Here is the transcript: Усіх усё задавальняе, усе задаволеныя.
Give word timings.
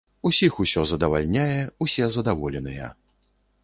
Усіх 0.29 0.53
усё 0.63 0.85
задавальняе, 0.93 1.53
усе 1.87 2.11
задаволеныя. 2.19 2.95